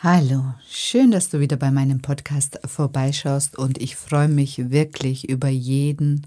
[0.00, 5.48] Hallo, schön, dass du wieder bei meinem Podcast vorbeischaust und ich freue mich wirklich über
[5.48, 6.24] jeden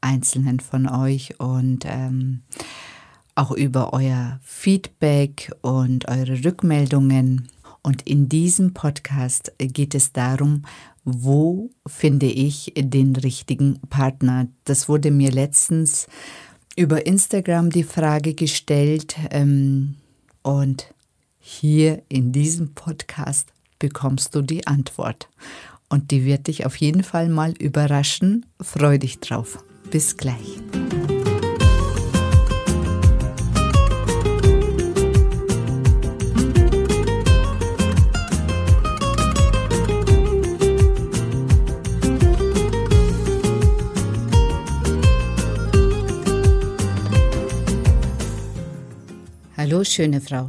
[0.00, 2.42] einzelnen von euch und ähm,
[3.36, 7.46] auch über euer Feedback und eure Rückmeldungen.
[7.80, 10.62] Und in diesem Podcast geht es darum,
[11.04, 14.48] wo finde ich den richtigen Partner?
[14.64, 16.08] Das wurde mir letztens
[16.74, 19.94] über Instagram die Frage gestellt ähm,
[20.42, 20.91] und
[21.44, 25.28] hier in diesem Podcast bekommst du die Antwort.
[25.88, 28.46] Und die wird dich auf jeden Fall mal überraschen.
[28.60, 29.62] Freu dich drauf.
[29.90, 30.60] Bis gleich.
[49.56, 50.48] Hallo schöne Frau.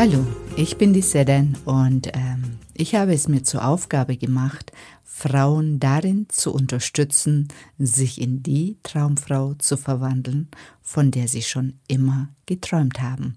[0.00, 4.72] Hallo, ich bin die Seden und ähm, ich habe es mir zur Aufgabe gemacht,
[5.04, 10.48] Frauen darin zu unterstützen, sich in die Traumfrau zu verwandeln,
[10.80, 13.36] von der sie schon immer geträumt haben.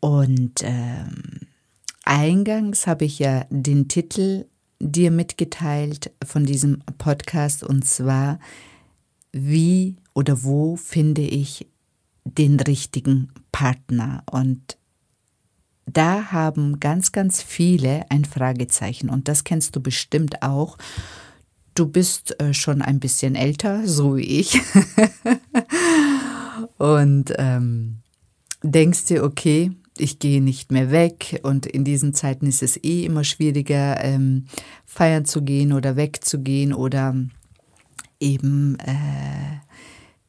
[0.00, 1.46] Und ähm,
[2.02, 4.46] eingangs habe ich ja den Titel
[4.80, 8.40] dir mitgeteilt von diesem Podcast und zwar,
[9.30, 11.68] wie oder wo finde ich
[12.24, 14.24] den richtigen Partner?
[14.28, 14.78] Und
[15.96, 19.10] da haben ganz, ganz viele ein Fragezeichen.
[19.10, 20.78] Und das kennst du bestimmt auch.
[21.74, 24.60] Du bist äh, schon ein bisschen älter, so wie ich,
[26.78, 28.02] und ähm,
[28.62, 31.40] denkst dir, okay, ich gehe nicht mehr weg.
[31.42, 34.46] Und in diesen Zeiten ist es eh immer schwieriger, ähm,
[34.84, 37.16] feiern zu gehen oder wegzugehen oder
[38.20, 39.60] eben, äh,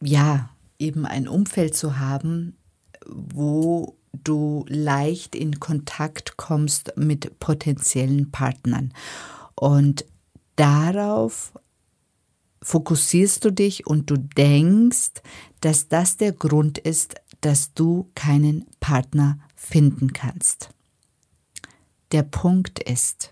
[0.02, 0.50] ja,
[0.80, 2.56] eben ein Umfeld zu haben,
[3.06, 8.94] wo du leicht in Kontakt kommst mit potenziellen Partnern.
[9.56, 10.06] Und
[10.56, 11.54] darauf
[12.62, 15.22] fokussierst du dich und du denkst,
[15.62, 20.70] dass das der Grund ist, dass du keinen Partner finden kannst.
[22.12, 23.32] Der Punkt ist,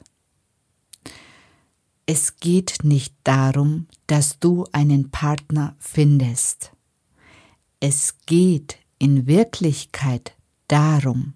[2.06, 6.72] es geht nicht darum, dass du einen Partner findest.
[7.80, 10.34] Es geht in Wirklichkeit
[10.72, 11.34] darum,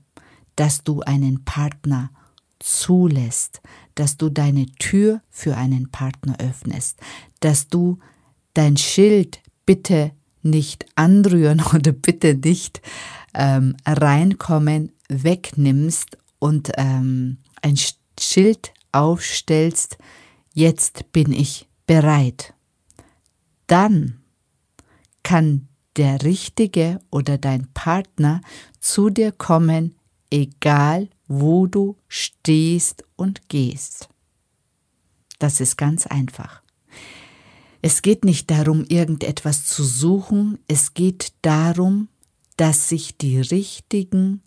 [0.55, 2.11] dass du einen Partner
[2.59, 3.61] zulässt,
[3.95, 6.99] dass du deine Tür für einen Partner öffnest,
[7.41, 7.99] dass du
[8.53, 12.81] dein Schild bitte nicht anrühren oder bitte nicht
[13.33, 17.77] ähm, reinkommen wegnimmst und ähm, ein
[18.19, 19.97] Schild aufstellst,
[20.53, 22.53] jetzt bin ich bereit.
[23.67, 24.21] Dann
[25.23, 28.41] kann der Richtige oder dein Partner
[28.79, 29.95] zu dir kommen,
[30.29, 34.09] egal wo du stehst und gehst.
[35.39, 36.61] Das ist ganz einfach.
[37.81, 42.07] Es geht nicht darum, irgendetwas zu suchen, es geht darum,
[42.57, 44.41] dass sich die Richtigen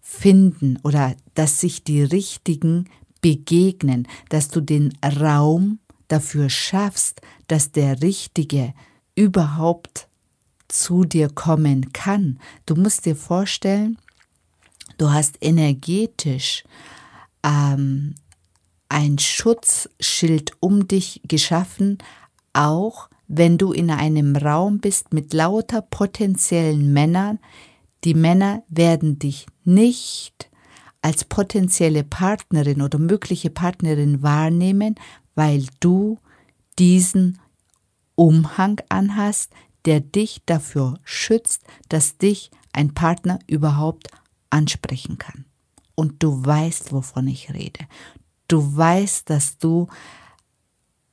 [0.00, 2.90] finden oder dass sich die Richtigen
[3.22, 8.74] begegnen, dass du den Raum dafür schaffst, dass der Richtige
[9.14, 10.08] überhaupt
[10.74, 12.40] zu dir kommen kann.
[12.66, 13.96] Du musst dir vorstellen,
[14.98, 16.64] du hast energetisch
[17.44, 18.16] ähm,
[18.88, 21.98] ein Schutzschild um dich geschaffen,
[22.52, 27.38] auch wenn du in einem Raum bist mit lauter potenziellen Männern.
[28.02, 30.50] Die Männer werden dich nicht
[31.02, 34.96] als potenzielle Partnerin oder mögliche Partnerin wahrnehmen,
[35.34, 36.18] weil du
[36.78, 37.38] diesen
[38.16, 39.50] Umhang anhast,
[39.84, 44.08] der dich dafür schützt, dass dich ein Partner überhaupt
[44.50, 45.44] ansprechen kann.
[45.94, 47.86] Und du weißt, wovon ich rede.
[48.48, 49.88] Du weißt, dass du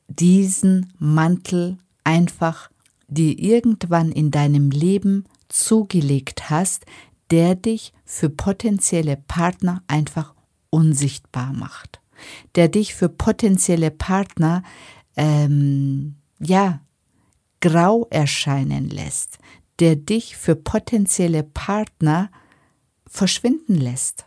[0.08, 2.70] diesen Mantel einfach
[3.08, 6.86] dir irgendwann in deinem Leben zugelegt hast,
[7.30, 10.34] der dich für potenzielle Partner einfach
[10.70, 12.02] unsichtbar macht,
[12.56, 14.64] der dich für potenzielle Partner
[15.16, 16.82] ähm, ja
[17.62, 19.40] grau erscheinen lässt,
[19.80, 22.30] der dich für potenzielle Partner
[23.08, 24.26] verschwinden lässt.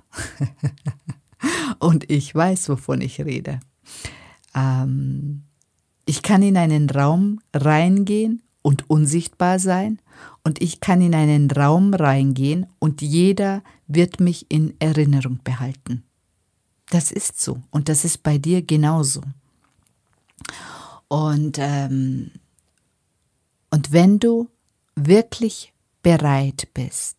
[1.78, 3.60] Und ich weiß, wovon ich rede.
[4.54, 5.42] Ähm,
[6.06, 10.00] ich kann in einen Raum reingehen und unsichtbar sein
[10.42, 16.02] und ich kann in einen Raum reingehen und jeder wird mich in Erinnerung behalten.
[16.90, 19.22] Das ist so und das ist bei dir genauso.
[21.08, 22.30] Und, ähm,
[23.84, 24.48] und wenn du
[24.96, 27.18] wirklich bereit bist,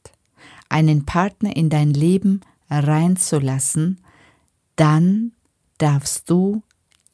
[0.68, 2.42] einen Partner in dein Leben
[2.72, 4.02] reinzulassen,
[4.76, 5.34] dann
[5.78, 6.64] darfst du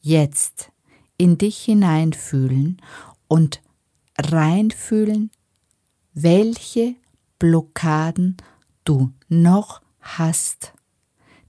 [0.00, 0.72] jetzt
[1.18, 2.80] in dich hineinfühlen
[3.28, 3.60] und
[4.16, 5.30] reinfühlen,
[6.14, 6.94] welche
[7.38, 8.38] Blockaden
[8.84, 10.72] du noch hast,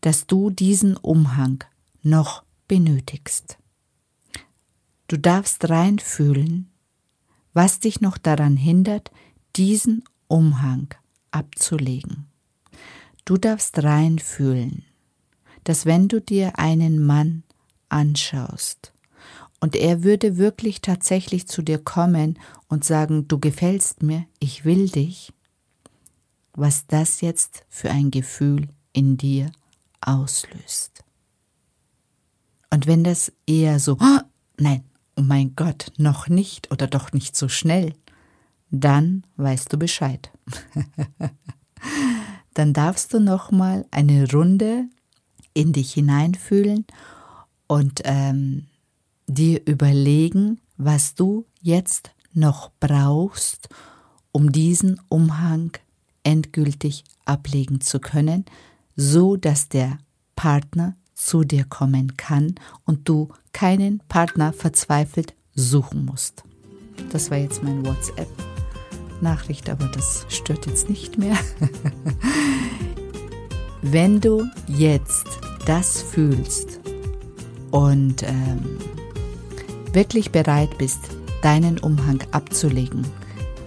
[0.02, 1.64] dass du diesen Umhang
[2.02, 3.58] noch benötigst.
[5.08, 6.73] Du darfst reinfühlen,
[7.54, 9.12] was dich noch daran hindert,
[9.56, 10.94] diesen Umhang
[11.32, 12.28] abzulegen.
[13.26, 14.84] Du darfst reinfühlen,
[15.64, 17.44] dass wenn du dir einen Mann
[17.90, 18.94] anschaust,
[19.64, 24.90] und er würde wirklich tatsächlich zu dir kommen und sagen, du gefällst mir, ich will
[24.90, 25.32] dich,
[26.52, 29.50] was das jetzt für ein Gefühl in dir
[30.02, 31.06] auslöst.
[32.72, 34.20] Und wenn das eher so, oh,
[34.58, 34.84] nein,
[35.16, 37.94] oh mein Gott, noch nicht oder doch nicht so schnell,
[38.72, 40.32] dann weißt du Bescheid.
[42.54, 44.86] dann darfst du noch mal eine Runde
[45.54, 46.86] in dich hineinfühlen
[47.68, 48.68] und ähm,
[49.28, 53.70] dir überlegen, was du jetzt noch brauchst,
[54.32, 55.72] um diesen Umhang
[56.24, 58.46] endgültig ablegen zu können,
[58.96, 60.00] so dass der
[60.36, 62.56] Partner zu dir kommen kann
[62.86, 66.44] und du keinen Partner verzweifelt suchen musst.
[67.12, 68.28] Das war jetzt mein WhatsApp.
[69.22, 71.38] Nachricht, aber das stört jetzt nicht mehr.
[73.82, 75.28] Wenn du jetzt
[75.66, 76.80] das fühlst
[77.72, 78.78] und ähm,
[79.94, 81.00] wirklich bereit bist,
[81.42, 83.06] deinen Umhang abzulegen,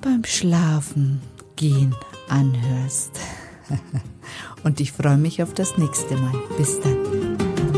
[0.00, 1.22] beim Schlafen
[1.54, 1.94] gehen
[2.28, 3.20] anhörst.
[4.64, 6.34] und ich freue mich auf das nächste Mal.
[6.56, 7.71] Bis dann.